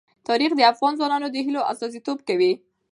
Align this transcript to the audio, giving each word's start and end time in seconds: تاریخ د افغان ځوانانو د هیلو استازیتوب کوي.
تاریخ 0.27 0.51
د 0.55 0.61
افغان 0.71 0.93
ځوانانو 0.99 1.27
د 1.31 1.35
هیلو 1.45 1.61
استازیتوب 1.71 2.17
کوي. 2.27 2.53